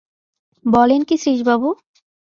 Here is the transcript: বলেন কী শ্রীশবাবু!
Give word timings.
বলেন 0.65 1.01
কী 1.03 1.15
শ্রীশবাবু! 1.17 1.69